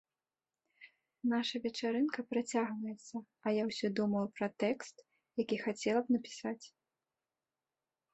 [1.33, 3.15] Наша вечарынка працягваецца,
[3.45, 4.95] а я ўсё думаю пра тэкст,
[5.43, 6.65] які хацела б напісаць.